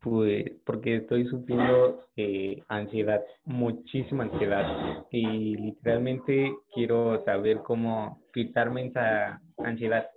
pues, 0.00 0.50
porque 0.64 0.96
estoy 0.96 1.26
sufriendo 1.28 2.06
eh, 2.16 2.62
ansiedad, 2.68 3.22
muchísima 3.44 4.24
ansiedad. 4.24 5.06
Y 5.10 5.56
literalmente 5.56 6.54
quiero 6.74 7.22
saber 7.24 7.58
cómo 7.58 8.22
quitarme 8.32 8.86
esa 8.86 9.40
ansiedad. 9.58 10.08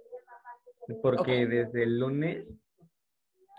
Porque 1.01 1.45
desde 1.45 1.83
el 1.83 1.99
lunes... 1.99 2.45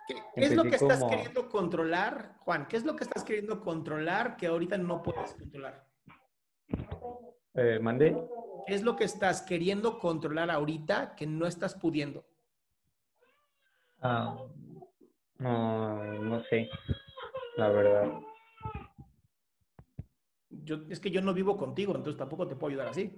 ¿Qué, 0.06 0.14
qué 0.34 0.44
es 0.44 0.54
lo 0.54 0.64
que 0.64 0.76
estás 0.76 1.02
queriendo 1.04 1.48
controlar, 1.48 2.36
Juan? 2.40 2.66
¿Qué 2.68 2.76
es 2.76 2.84
lo 2.84 2.94
que 2.94 3.04
estás 3.04 3.24
queriendo 3.24 3.60
controlar 3.60 4.36
que 4.36 4.46
ahorita 4.46 4.76
no 4.76 5.02
puedes 5.02 5.32
controlar? 5.34 5.86
Eh, 7.54 7.78
¿Mandé? 7.80 8.16
¿Qué 8.66 8.74
es 8.74 8.82
lo 8.82 8.96
que 8.96 9.04
estás 9.04 9.42
queriendo 9.42 9.98
controlar 9.98 10.50
ahorita 10.50 11.14
que 11.16 11.26
no 11.26 11.46
estás 11.46 11.74
pudiendo? 11.74 12.26
Ah, 14.00 14.36
no, 15.44 16.02
no 16.22 16.42
sé, 16.44 16.70
la 17.58 17.68
verdad. 17.68 18.12
Yo, 20.48 20.76
es 20.88 21.00
que 21.00 21.10
yo 21.10 21.20
no 21.20 21.34
vivo 21.34 21.58
contigo, 21.58 21.94
entonces 21.94 22.16
tampoco 22.16 22.48
te 22.48 22.56
puedo 22.56 22.70
ayudar 22.70 22.88
así. 22.88 23.12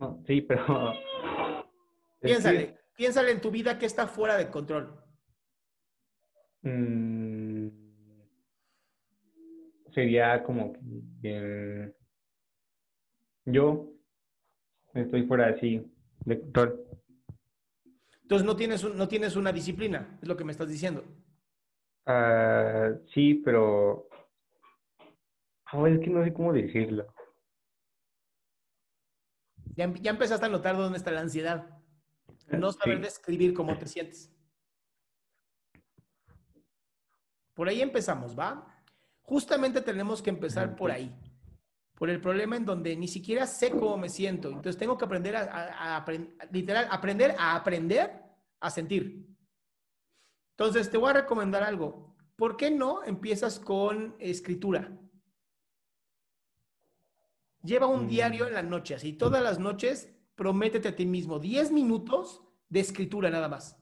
No, 0.00 0.20
sí, 0.26 0.40
pero... 0.40 0.64
Piénsale, 2.20 2.76
piénsale 2.96 3.30
en 3.30 3.40
tu 3.40 3.52
vida 3.52 3.78
que 3.78 3.86
está 3.86 4.08
fuera 4.08 4.36
de 4.36 4.50
control. 4.50 4.98
Mm, 6.62 7.68
sería 9.92 10.42
como 10.42 10.72
que 11.22 11.94
yo 13.44 13.92
estoy 14.94 15.22
fuera 15.26 15.50
así 15.50 15.86
de 16.24 16.40
control. 16.40 16.84
Entonces 18.22 18.44
no 18.44 18.56
tienes, 18.56 18.82
un, 18.82 18.96
no 18.96 19.06
tienes 19.06 19.36
una 19.36 19.52
disciplina, 19.52 20.18
es 20.20 20.26
lo 20.26 20.36
que 20.36 20.44
me 20.44 20.52
estás 20.52 20.68
diciendo. 20.68 21.04
Ah, 22.06 22.90
sí, 23.12 23.34
pero 23.44 24.08
oh, 25.72 25.86
es 25.86 26.00
que 26.00 26.10
no 26.10 26.22
sé 26.24 26.32
cómo 26.32 26.52
decirlo. 26.52 27.06
Ya, 29.76 29.92
ya 30.00 30.10
empezaste 30.10 30.46
a 30.46 30.48
notar 30.50 30.76
dónde 30.76 30.98
está 30.98 31.10
la 31.10 31.20
ansiedad. 31.20 31.68
No 32.48 32.70
saber 32.72 32.98
Sí. 32.98 33.02
describir 33.04 33.54
cómo 33.54 33.76
te 33.78 33.86
sientes. 33.86 34.30
Por 37.54 37.68
ahí 37.68 37.80
empezamos, 37.80 38.38
¿va? 38.38 38.66
Justamente 39.22 39.80
tenemos 39.80 40.20
que 40.20 40.30
empezar 40.30 40.76
por 40.76 40.90
ahí. 40.90 41.14
Por 41.94 42.10
el 42.10 42.20
problema 42.20 42.56
en 42.56 42.64
donde 42.64 42.96
ni 42.96 43.08
siquiera 43.08 43.46
sé 43.46 43.70
cómo 43.70 43.96
me 43.96 44.08
siento. 44.08 44.48
Entonces 44.48 44.76
tengo 44.76 44.98
que 44.98 45.04
aprender 45.04 45.36
a, 45.36 45.96
a- 45.96 46.04
literal, 46.50 46.88
aprender 46.90 47.34
a 47.38 47.54
aprender 47.56 48.12
a 48.60 48.70
sentir. 48.70 49.33
Entonces 50.56 50.90
te 50.90 50.98
voy 50.98 51.10
a 51.10 51.14
recomendar 51.14 51.62
algo. 51.64 52.14
¿Por 52.36 52.56
qué 52.56 52.70
no 52.70 53.02
empiezas 53.04 53.58
con 53.58 54.14
escritura? 54.18 54.96
Lleva 57.62 57.86
un 57.86 58.04
Mm. 58.06 58.08
diario 58.08 58.46
en 58.46 58.54
la 58.54 58.62
noche, 58.62 58.94
así 58.94 59.12
todas 59.12 59.42
las 59.42 59.58
noches 59.58 60.10
prométete 60.36 60.88
a 60.88 60.96
ti 60.96 61.06
mismo 61.06 61.38
10 61.38 61.70
minutos 61.70 62.42
de 62.68 62.80
escritura 62.80 63.30
nada 63.30 63.48
más. 63.48 63.76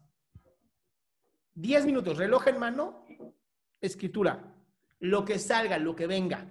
10 1.55 1.85
minutos, 1.85 2.17
reloj 2.17 2.47
en 2.49 2.59
mano, 2.59 3.05
escritura. 3.81 4.55
Lo 5.01 5.25
que 5.25 5.39
salga, 5.39 5.79
lo 5.79 5.97
que 5.97 6.07
venga. 6.07 6.47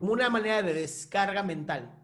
Una 0.00 0.30
manera 0.30 0.62
de 0.62 0.74
descarga 0.74 1.42
mental. 1.42 2.00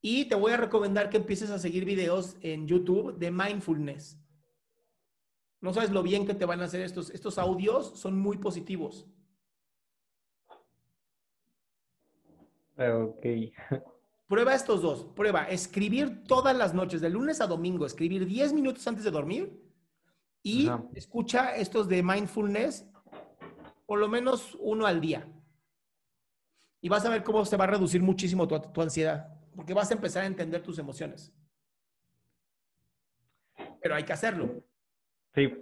Y 0.00 0.26
te 0.26 0.34
voy 0.34 0.52
a 0.52 0.56
recomendar 0.56 1.10
que 1.10 1.16
empieces 1.16 1.50
a 1.50 1.58
seguir 1.58 1.84
videos 1.84 2.36
en 2.40 2.68
YouTube 2.68 3.16
de 3.18 3.30
mindfulness. 3.30 4.18
No 5.66 5.74
sabes 5.74 5.90
lo 5.90 6.04
bien 6.04 6.24
que 6.24 6.34
te 6.34 6.44
van 6.44 6.60
a 6.60 6.66
hacer 6.66 6.80
estos. 6.80 7.10
Estos 7.10 7.38
audios 7.38 7.98
son 7.98 8.16
muy 8.16 8.38
positivos. 8.38 9.04
Ok. 12.78 13.26
Prueba 14.28 14.54
estos 14.54 14.80
dos. 14.80 15.06
Prueba 15.06 15.48
escribir 15.48 16.22
todas 16.22 16.56
las 16.56 16.72
noches, 16.72 17.00
de 17.00 17.10
lunes 17.10 17.40
a 17.40 17.48
domingo, 17.48 17.84
escribir 17.84 18.26
10 18.26 18.52
minutos 18.52 18.86
antes 18.86 19.02
de 19.02 19.10
dormir 19.10 19.60
y 20.40 20.70
escucha 20.94 21.56
estos 21.56 21.88
de 21.88 22.00
mindfulness 22.00 22.88
por 23.86 23.98
lo 23.98 24.06
menos 24.06 24.56
uno 24.60 24.86
al 24.86 25.00
día. 25.00 25.28
Y 26.80 26.88
vas 26.88 27.04
a 27.04 27.10
ver 27.10 27.24
cómo 27.24 27.44
se 27.44 27.56
va 27.56 27.64
a 27.64 27.68
reducir 27.68 28.02
muchísimo 28.02 28.46
tu, 28.46 28.56
tu 28.60 28.82
ansiedad, 28.82 29.36
porque 29.56 29.74
vas 29.74 29.90
a 29.90 29.94
empezar 29.94 30.22
a 30.22 30.26
entender 30.26 30.62
tus 30.62 30.78
emociones. 30.78 31.32
Pero 33.80 33.96
hay 33.96 34.04
que 34.04 34.12
hacerlo. 34.12 34.62
Sí, 35.36 35.52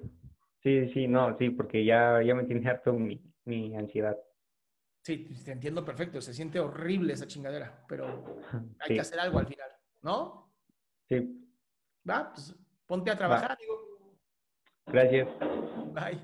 sí, 0.62 0.88
sí, 0.94 1.08
no, 1.08 1.36
sí, 1.36 1.50
porque 1.50 1.84
ya, 1.84 2.22
ya 2.22 2.34
me 2.34 2.44
tiene 2.44 2.66
harto 2.70 2.92
mi, 2.94 3.20
mi 3.44 3.76
ansiedad. 3.76 4.16
Sí, 5.02 5.28
te 5.44 5.52
entiendo 5.52 5.84
perfecto. 5.84 6.20
Se 6.22 6.32
siente 6.32 6.58
horrible 6.60 7.12
esa 7.12 7.26
chingadera, 7.26 7.84
pero 7.86 8.06
hay 8.80 8.88
Sí. 8.88 8.94
que 8.94 9.00
hacer 9.00 9.20
algo 9.20 9.38
al 9.40 9.46
final, 9.46 9.68
¿no? 10.00 10.50
Sí, 11.08 11.44
¿Va? 12.08 12.32
Pues 12.32 12.54
ponte 12.86 13.10
a 13.10 13.16
trabajar, 13.16 13.52
amigo. 13.52 14.16
gracias. 14.86 15.28
Bye. 15.92 16.20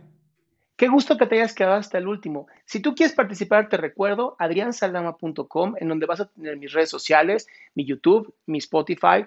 Qué 0.77 0.89
gusto 0.89 1.19
que 1.19 1.27
te 1.27 1.35
hayas 1.35 1.55
quedado 1.55 1.75
hasta 1.75 1.99
el 1.99 2.07
último. 2.09 2.47
Si 2.65 2.81
tú 2.81 2.95
quieres 2.95 3.15
participar, 3.15 3.69
te 3.69 3.77
recuerdo 3.77 4.35
adriansaldama.com, 4.39 5.75
en 5.79 5.89
donde 5.89 6.07
vas 6.07 6.21
a 6.21 6.29
tener 6.31 6.57
mis 6.57 6.73
redes 6.73 6.89
sociales, 6.89 7.47
mi 7.75 7.85
YouTube, 7.85 8.35
mi 8.47 8.59
Spotify, 8.59 9.27